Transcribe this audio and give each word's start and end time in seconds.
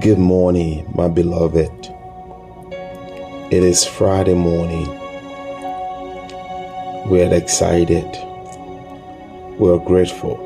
Good 0.00 0.18
morning, 0.18 0.84
my 0.94 1.06
beloved. 1.08 1.70
It 3.52 3.62
is 3.62 3.84
Friday 3.84 4.34
morning. 4.34 4.86
We're 7.08 7.32
excited. 7.32 8.04
We're 9.58 9.78
grateful. 9.78 10.36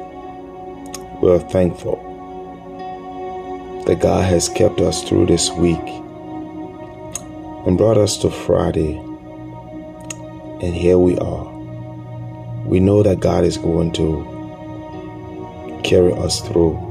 We're 1.22 1.38
thankful 1.38 1.97
that 3.87 4.01
God 4.01 4.26
has 4.26 4.51
kept 4.51 4.81
us 4.83 5.03
through 5.03 5.24
this 5.26 5.51
week 5.53 5.88
and 7.67 7.78
brought 7.78 7.96
us 7.96 8.19
to 8.19 8.30
Friday. 8.30 8.98
And 10.60 10.74
here 10.74 10.98
we 10.98 11.17
are. 11.17 11.51
We 12.67 12.78
know 12.78 13.03
that 13.03 13.21
God 13.21 13.44
is 13.44 13.56
going 13.56 13.92
to 13.92 15.80
carry 15.82 16.12
us 16.12 16.41
through 16.41 16.90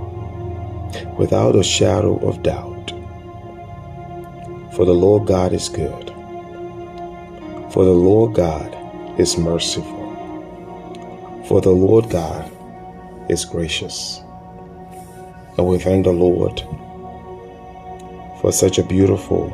without 1.17 1.55
a 1.55 1.63
shadow 1.63 2.17
of 2.27 2.43
doubt. 2.43 2.91
For 4.73 4.85
the 4.85 4.93
Lord 4.93 5.27
God 5.27 5.53
is 5.53 5.67
good. 5.67 6.07
For 7.71 7.83
the 7.85 7.91
Lord 7.91 8.33
God 8.35 8.75
is 9.19 9.37
merciful. 9.37 9.99
For 11.47 11.61
the 11.61 11.71
Lord 11.71 12.09
God 12.09 12.49
is 13.29 13.45
gracious. 13.45 14.21
And 15.57 15.67
we 15.67 15.77
thank 15.77 16.05
the 16.05 16.13
Lord 16.13 16.61
for 18.41 18.51
such 18.51 18.77
a 18.77 18.83
beautiful 18.83 19.49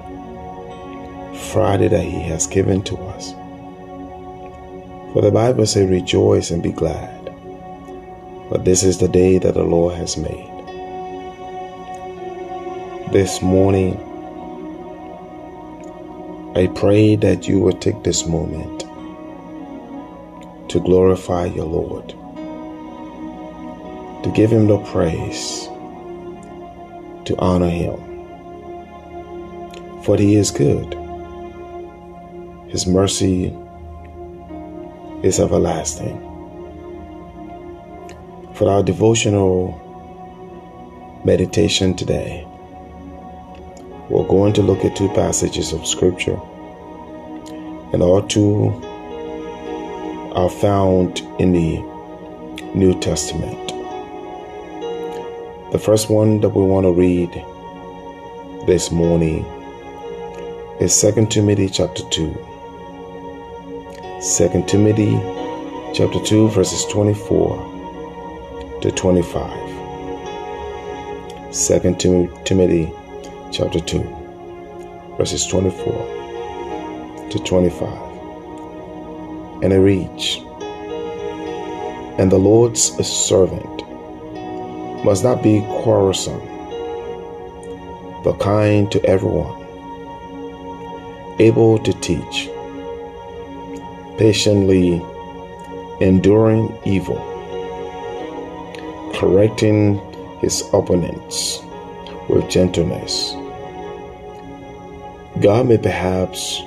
Friday 1.52 1.88
that 1.88 2.04
He 2.04 2.22
has 2.22 2.48
given 2.48 2.84
to 2.84 2.96
us. 2.98 3.32
For 5.14 5.22
the 5.22 5.32
Bible 5.32 5.66
says, 5.66 5.90
Rejoice 5.90 6.52
and 6.52 6.62
be 6.62 6.72
glad. 6.72 7.26
For 8.50 8.60
this 8.60 8.84
is 8.84 9.00
the 9.00 9.08
day 9.08 9.40
that 9.40 9.56
the 9.56 9.64
Lord 9.64 9.96
has 9.96 10.18
made 10.18 10.55
this 13.12 13.42
morning, 13.42 13.94
I 16.56 16.68
pray 16.68 17.16
that 17.18 17.48
you 17.48 17.60
will 17.60 17.78
take 17.78 18.04
this 18.04 18.26
moment 18.26 18.82
to 20.70 20.80
glorify 20.80 21.46
your 21.46 21.66
Lord, 21.66 22.10
to 24.24 24.32
give 24.34 24.52
Him 24.52 24.68
the 24.68 24.80
praise, 24.80 25.68
to 27.26 27.36
honor 27.38 27.70
Him. 27.70 27.96
For 30.04 30.18
He 30.18 30.36
is 30.36 30.50
good, 30.50 30.94
His 32.70 32.88
mercy 32.88 33.56
is 35.24 35.40
everlasting. 35.40 36.20
For 38.56 38.70
our 38.70 38.82
devotional 38.82 39.82
meditation 41.24 41.96
today, 41.96 42.48
we're 44.10 44.28
going 44.28 44.54
to 44.54 44.62
look 44.62 44.86
at 44.86 44.96
two 44.96 45.10
passages 45.10 45.74
of 45.74 45.88
Scripture, 45.88 46.40
and 47.94 48.02
all 48.04 48.22
two 48.22 48.70
are 50.34 50.50
found 50.50 51.22
in 51.40 51.54
the 51.54 51.80
New 52.76 53.00
Testament. 53.00 53.72
The 55.72 55.80
first 55.80 56.10
one 56.10 56.40
that 56.42 56.50
we 56.50 56.64
want 56.64 56.86
to 56.86 56.92
read 56.92 57.32
this 58.68 58.92
morning 58.92 59.44
is 60.80 61.02
2 61.02 61.26
Timothy 61.28 61.70
chapter 61.70 62.04
2. 62.10 62.34
2 64.22 64.64
Timothy 64.68 65.20
chapter 65.94 66.20
2 66.20 66.50
verses 66.50 66.86
24 66.92 68.80
to 68.82 68.92
25. 68.92 69.52
2 71.52 71.96
Timothy 72.44 72.92
chapter 73.56 73.80
2, 73.80 75.16
verses 75.18 75.48
24 75.48 77.30
to 77.30 77.40
25. 77.40 77.88
And 79.64 79.72
it 79.72 79.80
reads 79.80 80.42
And 82.20 82.30
the 82.30 82.38
Lord's 82.38 82.82
servant 83.08 83.84
must 85.06 85.24
not 85.24 85.42
be 85.42 85.62
quarrelsome, 85.70 86.42
but 88.26 88.42
kind 88.42 88.92
to 88.92 89.02
everyone, 89.06 89.56
able 91.40 91.80
to 91.80 91.94
teach, 92.02 92.50
patiently 94.18 95.02
enduring 96.02 96.78
evil, 96.84 97.22
correcting 99.16 99.98
his 100.42 100.62
opponents 100.74 101.62
with 102.28 102.50
gentleness 102.50 103.34
God 105.42 105.68
may 105.68 105.78
perhaps 105.78 106.62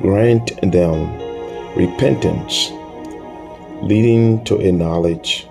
grant 0.00 0.50
them 0.72 1.06
repentance 1.76 2.70
leading 3.82 4.42
to 4.44 4.58
a 4.58 4.72
knowledge 4.72 5.46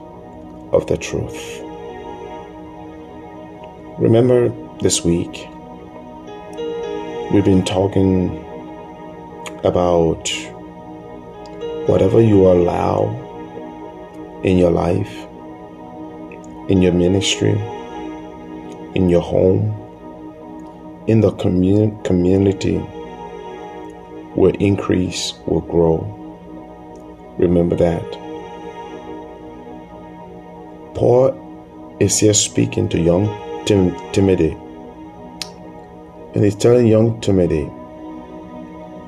of 0.74 0.88
the 0.88 0.98
truth. 0.98 1.62
Remember 3.98 4.50
this 4.80 5.06
week, 5.06 5.48
we've 7.32 7.46
been 7.46 7.64
talking 7.64 8.44
about 9.64 10.30
whatever 11.88 12.22
you 12.22 12.46
allow 12.46 13.08
in 14.44 14.58
your 14.58 14.72
life, 14.72 15.14
in 16.70 16.82
your 16.82 16.92
ministry, 16.92 17.58
in 18.96 19.08
your 19.08 19.22
home, 19.22 19.81
in 21.08 21.22
the 21.22 21.32
commun- 21.32 21.98
community 22.04 22.78
will 24.36 24.56
increase, 24.60 25.34
will 25.46 25.62
grow. 25.62 26.06
Remember 27.38 27.76
that. 27.76 28.04
Paul 30.94 31.36
is 32.00 32.20
here 32.20 32.34
speaking 32.34 32.88
to 32.90 33.00
young 33.00 33.28
Tim- 33.66 33.96
Timothy. 34.12 34.56
And 36.34 36.44
he's 36.44 36.56
telling 36.56 36.88
young 36.88 37.20
Timothy, 37.22 37.70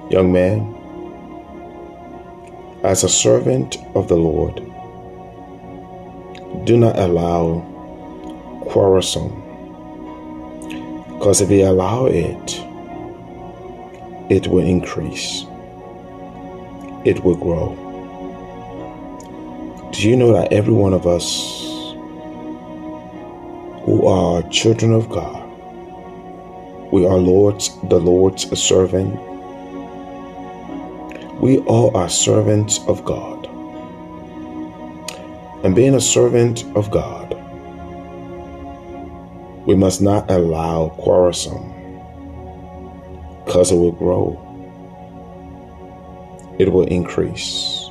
young 0.09 0.31
man, 0.31 0.75
as 2.83 3.03
a 3.03 3.09
servant 3.09 3.77
of 3.95 4.07
the 4.07 4.17
Lord, 4.17 4.55
do 6.65 6.77
not 6.77 6.97
allow 6.97 7.61
quarrelsome 8.65 9.42
because 11.23 11.39
if 11.39 11.47
we 11.47 11.61
allow 11.61 12.05
it, 12.05 12.59
it 14.29 14.45
will 14.47 14.65
increase, 14.65 15.45
it 17.05 17.23
will 17.23 17.37
grow. 17.37 17.69
Do 19.93 20.09
you 20.09 20.17
know 20.17 20.33
that 20.33 20.51
every 20.51 20.73
one 20.73 20.93
of 20.93 21.07
us 21.07 21.23
who 23.85 24.05
are 24.05 24.43
children 24.49 24.91
of 24.91 25.07
God, 25.07 25.49
we 26.91 27.05
are 27.05 27.17
Lord's 27.17 27.69
the 27.83 28.01
Lord's 28.01 28.43
servant. 28.61 29.17
We 31.39 31.59
all 31.59 31.95
are 31.95 32.09
servants 32.09 32.81
of 32.85 33.05
God. 33.05 33.47
And 35.63 35.73
being 35.73 35.95
a 35.95 36.01
servant 36.01 36.65
of 36.75 36.91
God, 36.91 37.22
we 39.65 39.75
must 39.75 40.01
not 40.01 40.29
allow 40.29 40.89
quarrelsome 40.99 41.69
because 43.45 43.71
it 43.71 43.75
will 43.75 43.91
grow. 43.91 44.39
It 46.59 46.71
will 46.71 46.87
increase. 46.87 47.89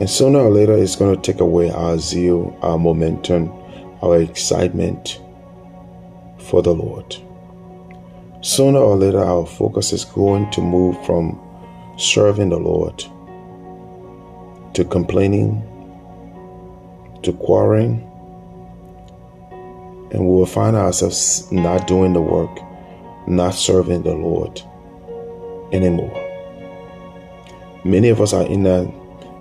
And 0.00 0.10
sooner 0.10 0.40
or 0.40 0.50
later, 0.50 0.76
it's 0.76 0.96
going 0.96 1.14
to 1.14 1.32
take 1.32 1.40
away 1.40 1.70
our 1.70 1.98
zeal, 1.98 2.56
our 2.62 2.78
momentum, 2.78 3.52
our 4.02 4.20
excitement 4.20 5.20
for 6.38 6.62
the 6.62 6.74
Lord. 6.74 7.16
Sooner 8.40 8.78
or 8.78 8.96
later, 8.96 9.24
our 9.24 9.46
focus 9.46 9.92
is 9.92 10.04
going 10.04 10.50
to 10.50 10.60
move 10.60 11.02
from 11.06 11.40
serving 11.96 12.50
the 12.50 12.58
Lord 12.58 13.04
to 14.74 14.84
complaining, 14.84 15.62
to 17.22 17.32
quarreling, 17.32 18.10
and 20.14 20.20
we 20.20 20.26
will 20.26 20.46
find 20.46 20.76
ourselves 20.76 21.50
not 21.50 21.88
doing 21.88 22.12
the 22.12 22.20
work, 22.20 22.60
not 23.26 23.52
serving 23.52 24.04
the 24.04 24.14
Lord 24.14 24.62
anymore. 25.72 26.20
Many 27.84 28.10
of 28.10 28.20
us 28.20 28.32
are 28.32 28.46
in 28.46 28.62
that 28.62 28.94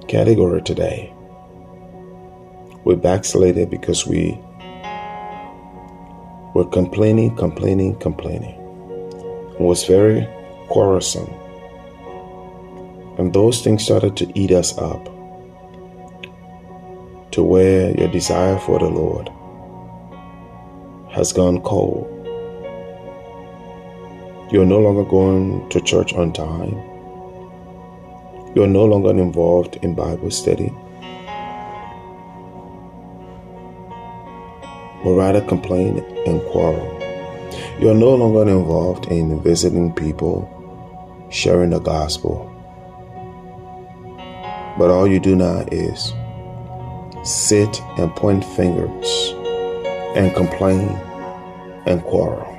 category 0.08 0.64
today. 0.64 1.14
We're 2.86 2.96
backslided 2.96 3.70
because 3.70 4.08
we 4.08 4.40
were 6.56 6.68
complaining, 6.72 7.36
complaining, 7.36 7.96
complaining. 8.00 8.56
It 9.54 9.62
was 9.62 9.86
very 9.86 10.28
quarrelsome. 10.70 11.32
And 13.20 13.32
those 13.32 13.62
things 13.62 13.84
started 13.84 14.18
to 14.18 14.40
eat 14.40 14.50
us 14.50 14.76
up 14.80 15.06
to 17.30 17.44
where 17.44 17.96
your 17.96 18.08
desire 18.08 18.58
for 18.58 18.80
the 18.80 18.90
Lord 18.90 19.30
has 21.14 21.32
gone 21.32 21.62
cold. 21.62 22.10
You're 24.52 24.66
no 24.66 24.80
longer 24.80 25.04
going 25.04 25.70
to 25.70 25.80
church 25.80 26.12
on 26.14 26.34
time. 26.34 26.74
You're 28.56 28.68
no 28.68 28.84
longer 28.86 29.12
involved 29.12 29.76
in 29.84 29.94
Bible 29.94 30.32
study. 30.32 30.74
But 35.04 35.14
rather 35.14 35.42
complain 35.42 36.00
and 36.26 36.42
quarrel. 36.50 37.00
You're 37.80 37.94
no 37.94 38.16
longer 38.16 38.50
involved 38.50 39.06
in 39.08 39.40
visiting 39.44 39.94
people, 39.94 40.50
sharing 41.30 41.70
the 41.70 41.80
gospel. 41.80 42.50
But 44.80 44.90
all 44.90 45.08
you 45.08 45.20
do 45.20 45.36
now 45.36 45.64
is 45.72 46.12
sit 47.24 47.80
and 48.00 48.16
point 48.16 48.44
fingers 48.44 49.23
and 50.16 50.36
complain 50.36 50.90
and 51.86 52.04
quarrel. 52.04 52.50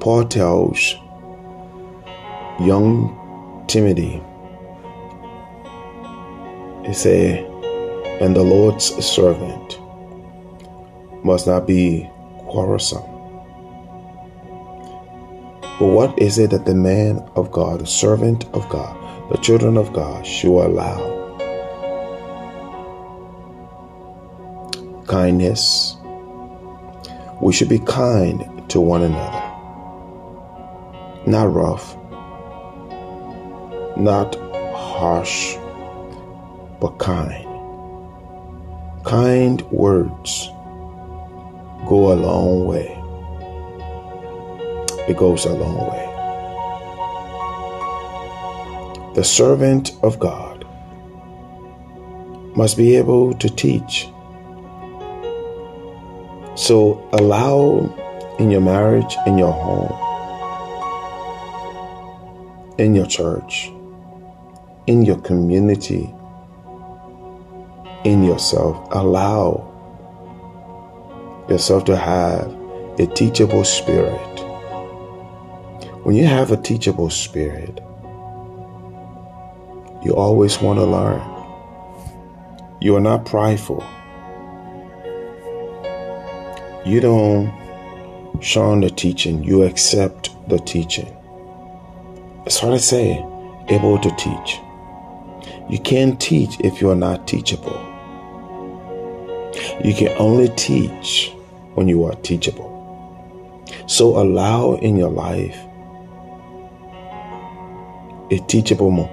Paul 0.00 0.24
tells 0.24 0.96
young 2.60 3.64
Timothy, 3.68 4.22
he 6.84 6.92
said, 6.92 7.46
and 8.20 8.36
the 8.36 8.42
Lord's 8.42 8.84
servant 9.04 9.80
must 11.24 11.46
not 11.46 11.66
be 11.66 12.10
quarrelsome. 12.48 13.02
But 15.78 15.86
what 15.86 16.18
is 16.18 16.38
it 16.38 16.50
that 16.50 16.66
the 16.66 16.74
man 16.74 17.18
of 17.34 17.50
God, 17.50 17.80
the 17.80 17.86
servant 17.86 18.44
of 18.54 18.68
God, 18.68 18.96
the 19.32 19.38
children 19.38 19.76
of 19.76 19.92
God 19.92 20.26
should 20.26 20.52
allow? 20.52 21.13
Kindness. 25.06 25.96
We 27.40 27.52
should 27.52 27.68
be 27.68 27.78
kind 27.78 28.68
to 28.70 28.80
one 28.80 29.02
another. 29.02 29.42
Not 31.26 31.52
rough, 31.52 31.96
not 33.96 34.36
harsh, 34.74 35.56
but 36.80 36.98
kind. 36.98 37.46
Kind 39.04 39.62
words 39.70 40.48
go 41.86 42.12
a 42.12 42.16
long 42.16 42.66
way. 42.66 42.98
It 45.06 45.16
goes 45.18 45.44
a 45.44 45.52
long 45.52 45.90
way. 45.90 46.10
The 49.14 49.22
servant 49.22 49.92
of 50.02 50.18
God 50.18 50.64
must 52.56 52.76
be 52.76 52.96
able 52.96 53.34
to 53.34 53.48
teach. 53.50 54.08
So 56.56 57.08
allow 57.12 57.92
in 58.38 58.50
your 58.50 58.60
marriage, 58.60 59.16
in 59.26 59.36
your 59.38 59.52
home, 59.52 59.92
in 62.78 62.94
your 62.94 63.06
church, 63.06 63.72
in 64.86 65.04
your 65.04 65.20
community, 65.20 66.14
in 68.04 68.22
yourself, 68.22 68.86
allow 68.92 69.70
yourself 71.48 71.84
to 71.86 71.96
have 71.96 72.46
a 73.00 73.06
teachable 73.06 73.64
spirit. 73.64 74.40
When 76.04 76.14
you 76.14 76.24
have 76.26 76.52
a 76.52 76.56
teachable 76.56 77.10
spirit, 77.10 77.80
you 80.04 80.14
always 80.14 80.60
want 80.60 80.78
to 80.78 80.84
learn. 80.84 81.22
You 82.80 82.94
are 82.94 83.00
not 83.00 83.24
prideful. 83.24 83.82
You 86.86 87.00
don't 87.00 87.50
shun 88.40 88.82
the 88.82 88.90
teaching, 88.90 89.42
you 89.42 89.62
accept 89.62 90.28
the 90.50 90.58
teaching. 90.58 91.16
It's 92.44 92.58
hard 92.58 92.74
to 92.74 92.78
say, 92.78 93.12
able 93.68 93.98
to 93.98 94.10
teach. 94.16 94.60
You 95.70 95.78
can't 95.78 96.20
teach 96.20 96.60
if 96.60 96.82
you 96.82 96.90
are 96.90 96.94
not 96.94 97.26
teachable. 97.26 97.80
You 99.82 99.94
can 99.94 100.14
only 100.18 100.50
teach 100.50 101.32
when 101.72 101.88
you 101.88 102.04
are 102.04 102.14
teachable. 102.16 102.70
So 103.86 104.20
allow 104.20 104.74
in 104.74 104.98
your 104.98 105.10
life 105.10 105.58
a 108.30 108.44
teachable 108.46 109.08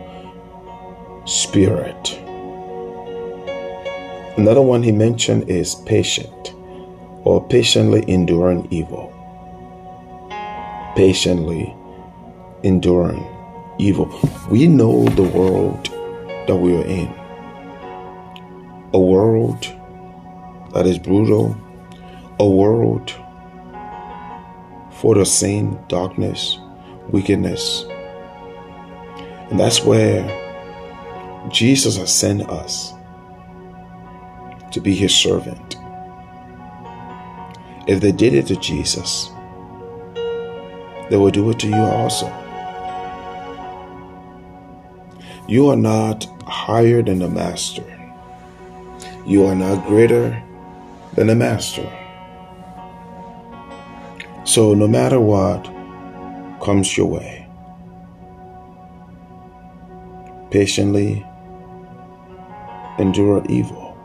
spirit. 1.26 2.20
Another 4.38 4.62
one 4.62 4.84
he 4.84 4.92
mentioned 4.92 5.50
is 5.50 5.76
patient 5.76 6.54
or 7.32 7.42
patiently 7.48 8.04
enduring 8.10 8.68
evil. 8.72 9.08
Patiently 10.98 11.74
enduring 12.64 13.26
evil. 13.80 14.08
We 14.50 14.68
know 14.68 15.06
the 15.06 15.24
world 15.24 15.86
that 16.48 16.58
we 16.58 16.76
are 16.76 16.84
in. 16.86 17.08
A 18.94 19.00
world 19.00 19.62
that 20.74 20.86
is 20.86 21.00
brutal, 21.00 21.56
a 22.38 22.46
world 22.46 23.16
full 25.00 25.18
of 25.18 25.26
sin, 25.26 25.80
darkness, 25.88 26.60
wickedness. 27.12 27.86
And 29.50 29.58
that's 29.58 29.82
where 29.86 30.22
Jesus 31.50 31.96
has 31.96 32.14
sent 32.14 32.50
us 32.50 32.92
to 34.74 34.82
be 34.82 34.94
his 34.94 35.16
servant. 35.16 35.78
If 37.92 38.00
they 38.00 38.14
did 38.14 38.34
it 38.34 38.48
to 38.48 38.56
Jesus, 38.56 39.30
they 41.10 41.18
will 41.18 41.30
do 41.30 41.50
it 41.50 41.60
to 41.60 41.68
you 41.68 41.76
also. 41.76 42.28
You 45.46 45.68
are 45.68 45.76
not 45.76 46.24
higher 46.48 47.02
than 47.02 47.20
the 47.20 47.28
master. 47.28 47.84
You 49.28 49.46
are 49.46 49.56
not 49.56 49.86
greater 49.88 50.42
than 51.16 51.28
the 51.28 51.36
master. 51.36 51.84
So, 54.46 54.74
no 54.74 54.88
matter 54.88 55.20
what 55.20 55.66
comes 56.62 56.96
your 56.96 57.08
way, 57.08 57.46
patiently 60.50 61.26
endure 63.00 63.44
evil, 63.50 63.98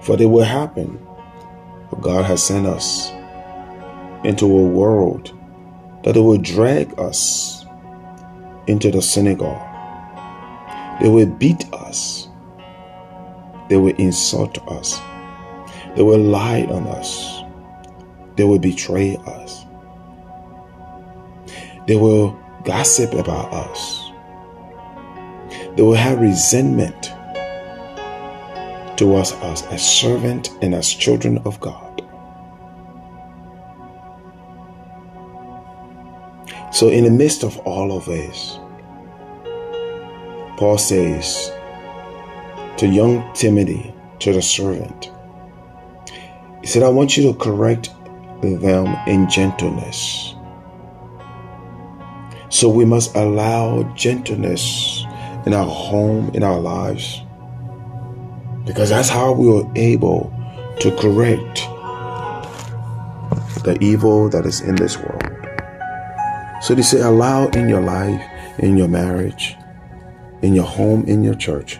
for 0.00 0.16
it 0.16 0.24
will 0.24 0.44
happen. 0.44 0.98
For 1.94 2.00
God 2.00 2.24
has 2.24 2.42
sent 2.42 2.66
us 2.66 3.12
into 4.24 4.46
a 4.46 4.66
world 4.66 5.32
that 6.02 6.16
it 6.16 6.20
will 6.20 6.38
drag 6.38 6.98
us 6.98 7.64
into 8.66 8.90
the 8.90 9.00
synagogue. 9.00 9.62
They 11.00 11.08
will 11.08 11.26
beat 11.26 11.72
us. 11.72 12.28
They 13.68 13.76
will 13.76 13.94
insult 13.94 14.58
us. 14.66 15.00
They 15.94 16.02
will 16.02 16.18
lie 16.18 16.62
on 16.62 16.88
us. 16.88 17.42
They 18.34 18.42
will 18.42 18.58
betray 18.58 19.16
us. 19.18 19.64
They 21.86 21.94
will 21.94 22.36
gossip 22.64 23.12
about 23.12 23.52
us. 23.52 24.10
They 25.76 25.82
will 25.82 25.94
have 25.94 26.20
resentment 26.20 27.13
towards 28.96 29.32
us 29.32 29.62
as 29.64 29.72
a 29.72 29.78
servant 29.78 30.50
and 30.62 30.74
as 30.74 30.88
children 30.88 31.38
of 31.38 31.60
God. 31.60 32.02
So, 36.72 36.88
in 36.88 37.04
the 37.04 37.10
midst 37.10 37.44
of 37.44 37.56
all 37.58 37.96
of 37.96 38.04
this, 38.06 38.58
Paul 40.56 40.78
says 40.78 41.52
to 42.78 42.86
young 42.86 43.32
Timothy, 43.34 43.94
to 44.20 44.32
the 44.32 44.42
servant, 44.42 45.10
he 46.60 46.66
said, 46.66 46.82
I 46.82 46.88
want 46.88 47.16
you 47.16 47.30
to 47.30 47.38
correct 47.38 47.90
them 48.40 48.86
in 49.06 49.28
gentleness. 49.28 50.34
So 52.48 52.68
we 52.68 52.84
must 52.84 53.14
allow 53.16 53.82
gentleness 53.94 55.04
in 55.44 55.54
our 55.54 55.66
home, 55.66 56.30
in 56.34 56.42
our 56.42 56.60
lives, 56.60 57.20
because 58.64 58.90
that's 58.90 59.08
how 59.08 59.32
we 59.32 59.50
are 59.50 59.70
able 59.76 60.32
to 60.80 60.90
correct 60.96 61.56
the 63.64 63.76
evil 63.80 64.28
that 64.28 64.44
is 64.46 64.60
in 64.60 64.74
this 64.76 64.98
world. 64.98 65.22
So 66.62 66.74
they 66.74 66.82
say, 66.82 67.00
allow 67.00 67.48
in 67.48 67.68
your 67.68 67.80
life, 67.80 68.22
in 68.58 68.76
your 68.76 68.88
marriage, 68.88 69.56
in 70.42 70.54
your 70.54 70.66
home, 70.66 71.04
in 71.04 71.22
your 71.22 71.34
church, 71.34 71.78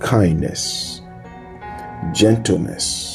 kindness, 0.00 1.00
gentleness 2.12 3.14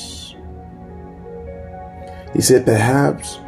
he 2.33 2.41
said, 2.41 2.65
Perhaps 2.65 3.39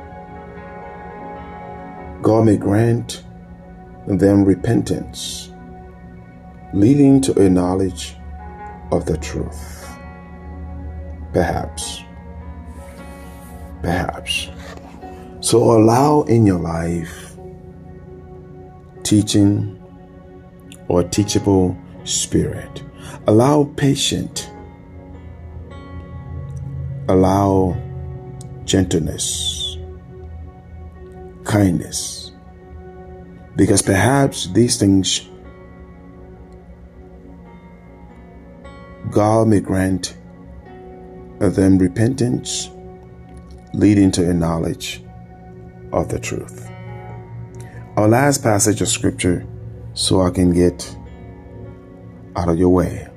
God 2.22 2.46
may 2.46 2.58
grant 2.58 3.24
them 4.08 4.44
repentance, 4.44 5.52
leading 6.74 7.22
to 7.22 7.40
a 7.40 7.50
knowledge 7.50 8.16
of 8.92 9.06
the 9.06 9.18
truth. 9.18 9.88
Perhaps. 11.34 12.04
Perhaps. 13.82 14.50
So 15.40 15.58
allow 15.76 16.22
in 16.24 16.46
your 16.46 16.60
life 16.60 17.36
teaching 19.04 19.78
or 20.88 21.04
teachable 21.04 21.78
spirit. 22.04 22.84
Allow 23.28 23.64
patient. 23.76 24.52
Allow 27.08 27.76
gentleness, 28.66 29.78
kindness. 31.44 32.32
Because 33.56 33.82
perhaps 33.82 34.48
these 34.54 34.78
things 34.78 35.28
God 39.12 39.50
may 39.50 39.60
grant 39.60 40.16
them 41.40 41.78
repentance 41.78 42.70
leading 43.74 44.10
to 44.12 44.30
a 44.30 44.34
knowledge 44.34 45.04
of 45.92 46.08
the 46.08 46.20
truth. 46.20 46.70
Our 47.98 48.08
last 48.08 48.42
passage 48.42 48.82
of 48.82 48.88
scripture, 48.88 49.46
so 49.94 50.22
I 50.22 50.30
can 50.30 50.54
get 50.54 50.96
out 52.38 52.48
of 52.48 52.58
your 52.58 52.70
way, 52.70 53.10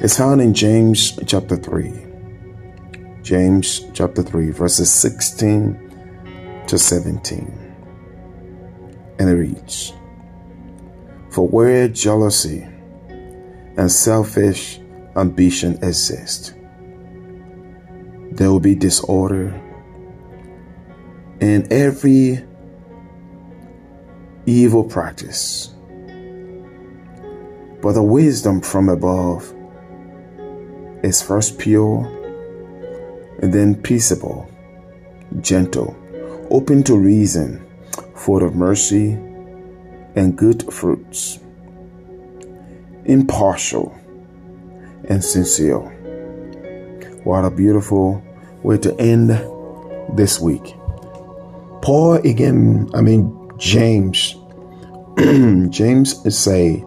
is 0.00 0.16
found 0.16 0.40
in 0.40 0.54
James 0.54 1.18
chapter 1.26 1.56
3. 1.56 1.92
James 3.22 3.82
chapter 3.92 4.22
3, 4.22 4.50
verses 4.50 4.90
16 4.90 6.64
to 6.66 6.78
17. 6.78 7.74
And 9.18 9.28
it 9.28 9.34
reads 9.34 9.92
For 11.30 11.46
where 11.46 11.88
jealousy 11.88 12.66
and 13.76 13.90
selfish 13.92 14.80
ambition 15.16 15.78
exist, 15.82 16.54
there 18.32 18.50
will 18.50 18.60
be 18.60 18.74
disorder 18.74 19.60
in 21.40 21.66
every 21.70 22.44
evil 24.46 24.84
practice. 24.84 25.68
But 27.80 27.92
the 27.92 28.02
wisdom 28.02 28.60
from 28.60 28.88
above 28.88 29.54
is 31.02 31.22
first 31.22 31.58
pure 31.58 32.06
and 33.42 33.52
then 33.52 33.74
peaceable, 33.74 34.50
gentle, 35.40 35.96
open 36.50 36.82
to 36.84 36.96
reason, 36.96 37.64
full 38.16 38.42
of 38.42 38.54
mercy 38.54 39.12
and 40.16 40.36
good 40.36 40.72
fruits, 40.72 41.40
impartial 43.04 43.98
and 45.08 45.22
sincere. 45.22 45.78
What 47.24 47.44
a 47.44 47.50
beautiful 47.50 48.22
way 48.62 48.78
to 48.78 48.94
end 49.00 49.30
this 50.16 50.40
week. 50.40 50.74
Paul 51.82 52.14
again, 52.14 52.90
I 52.94 53.00
mean 53.00 53.50
James, 53.58 54.36
James 55.70 56.36
say 56.36 56.84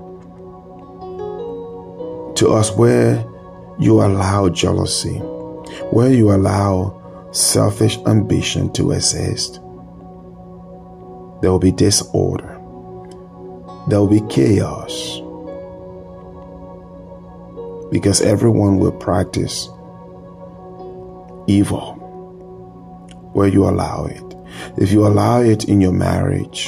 to 2.36 2.50
us 2.50 2.72
where 2.72 3.26
you 3.80 4.02
allow 4.02 4.50
jealousy, 4.50 5.18
where 5.92 6.12
you 6.12 6.32
allow 6.32 7.30
selfish 7.32 7.98
ambition 8.06 8.72
to 8.74 8.92
exist, 8.92 9.56
there 11.42 11.52
will 11.52 11.60
be 11.60 11.72
disorder, 11.72 12.60
there 13.88 14.00
will 14.00 14.08
be 14.08 14.22
chaos, 14.30 15.22
because 17.92 18.22
everyone 18.22 18.78
will 18.78 18.92
practice 18.92 19.70
evil 21.48 21.94
where 23.34 23.48
you 23.48 23.66
allow 23.66 24.06
it. 24.06 24.24
If 24.78 24.92
you 24.92 25.06
allow 25.06 25.42
it 25.42 25.66
in 25.66 25.82
your 25.82 25.92
marriage, 25.92 26.68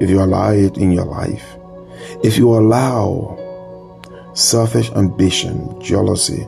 if 0.00 0.08
you 0.08 0.22
allow 0.22 0.52
it 0.52 0.78
in 0.78 0.92
your 0.92 1.04
life, 1.04 1.56
if 2.22 2.38
you 2.38 2.54
allow 2.54 3.36
selfish 4.34 4.90
ambition, 4.92 5.80
jealousy 5.80 6.42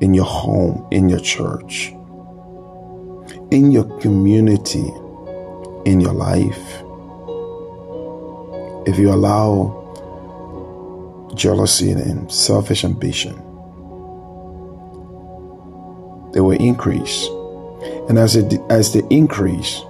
in 0.00 0.12
your 0.12 0.26
home, 0.26 0.86
in 0.90 1.08
your 1.08 1.20
church, 1.20 1.92
in 3.50 3.72
your 3.72 3.84
community, 4.00 4.86
in 5.86 6.00
your 6.00 6.12
life, 6.12 6.82
if 8.86 8.98
you 8.98 9.10
allow 9.10 9.85
jealousy 11.34 11.90
and 11.90 12.30
selfish 12.30 12.84
ambition, 12.84 13.34
they 16.32 16.40
will 16.40 16.60
increase. 16.60 17.28
And 18.08 18.18
as 18.18 18.36
it 18.36 18.60
as 18.70 18.92
they 18.92 19.02
increase, 19.10 19.82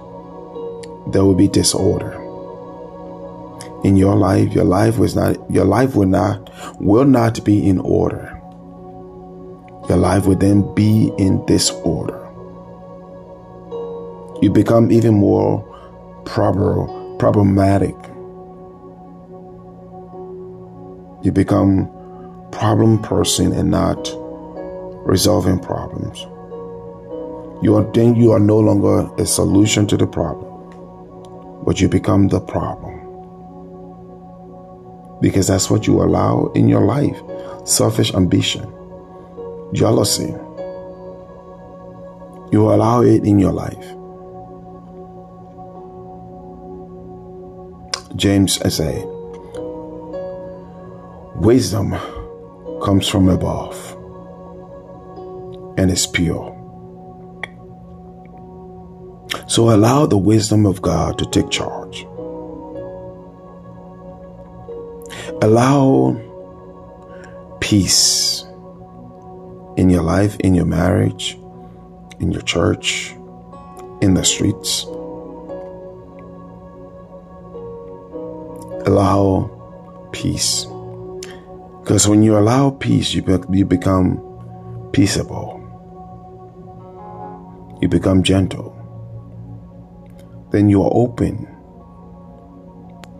there 1.11 1.23
will 1.23 1.35
be 1.35 1.47
disorder. 1.47 2.13
In 3.83 3.95
your 3.95 4.15
life, 4.15 4.53
your 4.53 4.65
life 4.65 4.97
was 4.97 5.15
not 5.15 5.37
your 5.51 5.65
life 5.65 5.95
will 5.95 6.07
not 6.07 6.49
will 6.81 7.05
not 7.05 7.43
be 7.43 7.67
in 7.67 7.79
order. 7.79 8.33
Your 9.89 9.97
life 9.97 10.25
will 10.25 10.35
then 10.35 10.73
be 10.73 11.11
in 11.17 11.45
disorder. 11.45 12.23
You 14.41 14.51
become 14.51 14.91
even 14.91 15.15
more 15.15 15.63
prob- 16.25 17.19
problematic 17.19 17.95
you 21.27 21.33
become 21.33 21.91
problem 22.53 23.01
person 23.01 23.51
and 23.51 23.69
not 23.69 24.09
resolving 25.05 25.59
problems. 25.59 26.21
You 27.61 27.75
are 27.75 27.91
then 27.91 28.15
you 28.15 28.31
are 28.31 28.39
no 28.39 28.57
longer 28.57 29.11
a 29.21 29.25
solution 29.25 29.85
to 29.87 29.97
the 29.97 30.07
problem, 30.07 31.65
but 31.65 31.81
you 31.81 31.89
become 31.89 32.29
the 32.29 32.39
problem. 32.39 32.93
Because 35.19 35.47
that's 35.47 35.69
what 35.69 35.85
you 35.85 36.01
allow 36.01 36.49
in 36.55 36.69
your 36.69 36.85
life. 36.85 37.19
Selfish 37.65 38.13
ambition, 38.13 38.63
jealousy. 39.73 40.33
You 42.53 42.71
allow 42.71 43.01
it 43.01 43.25
in 43.25 43.37
your 43.37 43.51
life. 43.51 43.85
James 48.15 48.53
said, 48.73 49.16
Wisdom 51.37 51.91
comes 52.81 53.07
from 53.07 53.29
above 53.29 53.75
and 55.77 55.91
is 55.91 56.07
pure. 56.07 56.53
So 59.47 59.69
allow 59.69 60.05
the 60.07 60.17
wisdom 60.17 60.65
of 60.65 60.81
God 60.81 61.17
to 61.19 61.25
take 61.25 61.49
charge. 61.49 62.07
Allow 65.41 66.19
peace 67.61 68.43
in 69.77 69.89
your 69.89 70.01
life, 70.01 70.37
in 70.39 70.55
your 70.55 70.65
marriage, 70.65 71.37
in 72.19 72.31
your 72.31 72.41
church, 72.41 73.13
in 74.01 74.15
the 74.15 74.23
streets. 74.23 74.83
Allow 78.87 79.51
peace. 80.11 80.65
Because 81.87 82.05
when 82.05 82.21
you 82.21 82.37
allow 82.37 82.71
peace, 82.71 83.13
you, 83.13 83.21
be, 83.21 83.37
you 83.49 83.63
become 83.63 84.19
peaceable. 84.91 85.55
You 87.81 87.87
become 87.87 88.23
gentle. 88.23 88.75
Then 90.51 90.67
you 90.67 90.83
are 90.83 90.91
open 90.91 91.47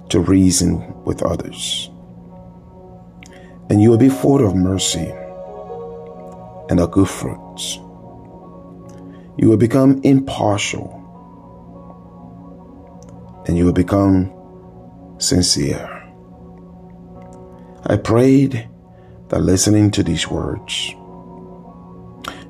to 0.09 0.19
reason 0.19 1.01
with 1.05 1.23
others. 1.23 1.89
And 3.69 3.81
you 3.81 3.89
will 3.89 3.97
be 3.97 4.09
full 4.09 4.45
of 4.45 4.53
mercy 4.53 5.13
and 6.69 6.81
of 6.81 6.91
good 6.91 7.07
fruits. 7.07 7.77
You 9.37 9.47
will 9.47 9.55
become 9.55 10.01
impartial 10.03 10.91
and 13.47 13.57
you 13.57 13.63
will 13.63 13.71
become 13.71 14.29
sincere. 15.19 15.96
I 17.89 17.95
prayed 17.95 18.67
that 19.29 19.39
listening 19.39 19.91
to 19.91 20.03
these 20.03 20.27
words, 20.27 20.93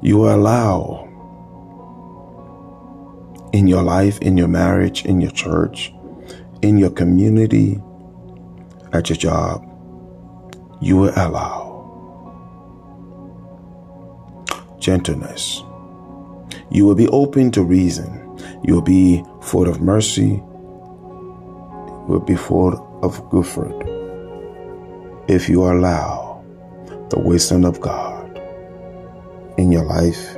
you 0.02 0.18
will 0.18 0.34
allow 0.34 1.04
in 3.54 3.68
your 3.68 3.84
life, 3.84 4.18
in 4.20 4.36
your 4.36 4.48
marriage, 4.48 5.06
in 5.06 5.22
your 5.22 5.30
church, 5.30 5.94
in 6.64 6.80
your 6.80 6.90
community, 6.90 7.80
at 8.94 9.10
your 9.10 9.18
job, 9.18 9.64
you 10.82 10.98
will 10.98 11.14
allow 11.16 11.66
gentleness. 14.80 15.62
You 16.72 16.88
will 16.88 16.96
be 16.96 17.08
open 17.10 17.52
to 17.52 17.62
reason. 17.62 18.40
You 18.64 18.74
will 18.74 18.82
be 18.82 19.24
full 19.42 19.70
of 19.70 19.82
mercy. 19.82 20.30
You 20.30 22.06
will 22.08 22.26
be 22.26 22.36
full 22.36 22.74
of 23.04 23.30
good 23.30 23.46
fruit 23.46 23.97
if 25.28 25.50
you 25.50 25.64
allow 25.64 26.44
the 27.10 27.20
wisdom 27.20 27.66
of 27.66 27.82
God 27.82 28.38
in 29.58 29.72
your 29.72 29.84
life 29.84 30.36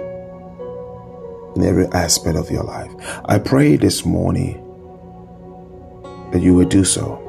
in 1.55 1.63
every 1.63 1.87
aspect 1.87 2.37
of 2.37 2.49
your 2.49 2.63
life. 2.63 2.91
I 3.25 3.39
pray 3.39 3.75
this 3.75 4.05
morning 4.05 4.55
that 6.31 6.41
you 6.41 6.53
would 6.55 6.69
do 6.69 6.83
so. 6.83 7.25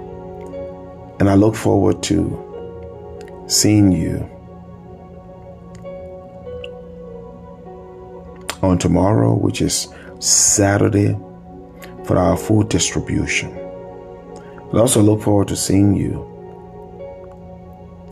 And 1.19 1.29
I 1.29 1.35
look 1.35 1.55
forward 1.55 2.02
to 2.05 3.45
seeing 3.47 3.93
you 3.93 4.19
on 8.62 8.79
tomorrow, 8.79 9.35
which 9.35 9.61
is 9.61 9.88
Saturday, 10.19 11.19
for 12.05 12.17
our 12.17 12.37
food 12.37 12.69
distribution. 12.69 13.50
I 14.73 14.79
also 14.79 15.02
look 15.02 15.23
forward 15.23 15.49
to 15.49 15.57
seeing 15.57 15.95
you 15.95 16.29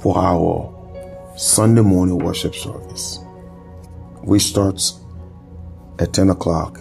for 0.01 0.17
our 0.17 0.75
Sunday 1.37 1.83
morning 1.83 2.19
worship 2.19 2.55
service, 2.55 3.19
which 4.23 4.43
starts 4.43 5.01
at 5.99 6.13
10 6.13 6.31
o'clock 6.31 6.81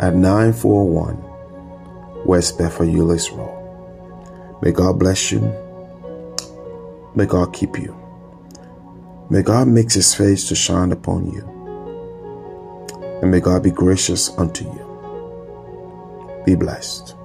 at 0.00 0.14
941 0.14 1.22
West 2.24 2.58
Bedford 2.58 2.88
Euless 2.88 3.30
Road. 3.36 3.54
May 4.62 4.72
God 4.72 4.98
bless 4.98 5.30
you. 5.32 5.40
May 7.14 7.26
God 7.26 7.52
keep 7.52 7.78
you. 7.78 7.94
May 9.30 9.42
God 9.42 9.68
make 9.68 9.92
his 9.92 10.14
face 10.14 10.48
to 10.48 10.54
shine 10.54 10.92
upon 10.92 11.30
you. 11.30 11.42
And 13.22 13.30
may 13.30 13.40
God 13.40 13.62
be 13.62 13.70
gracious 13.70 14.30
unto 14.38 14.64
you. 14.64 16.42
Be 16.46 16.54
blessed. 16.54 17.17